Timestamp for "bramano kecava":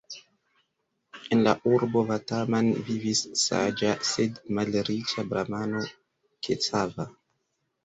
5.35-7.11